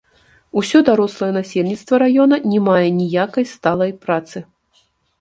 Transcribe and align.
Усё 0.61 0.81
дарослае 0.87 1.29
насельніцтва 1.35 2.01
раёна 2.05 2.41
не 2.55 2.59
мае 2.71 2.83
ніякай 3.01 3.49
сталай 3.55 3.99
працы. 4.09 4.37